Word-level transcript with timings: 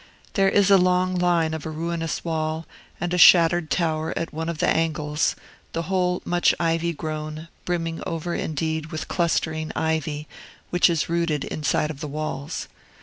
There 0.33 0.49
is 0.49 0.71
a 0.71 0.79
long 0.79 1.13
line 1.13 1.53
of 1.53 1.63
ruinous 1.67 2.25
wall, 2.25 2.65
and 2.99 3.13
a 3.13 3.19
shattered 3.19 3.69
tower 3.69 4.17
at 4.17 4.33
one 4.33 4.49
of 4.49 4.57
the 4.57 4.67
angles; 4.67 5.35
the 5.73 5.83
whole 5.83 6.23
much 6.25 6.55
ivy 6.59 6.91
grown, 6.91 7.49
brimming 7.65 8.01
over, 8.07 8.33
indeed, 8.33 8.87
with 8.87 9.07
clustering 9.07 9.71
ivy, 9.75 10.27
which 10.71 10.89
is 10.89 11.07
rooted 11.07 11.43
inside 11.43 11.91
of 11.91 11.99
the 11.99 12.07
walls. 12.07 12.67